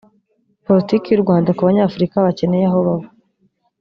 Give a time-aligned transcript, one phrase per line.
[0.65, 3.07] politiki y’u Rwanda ku Banyafurika bakeneye aho baba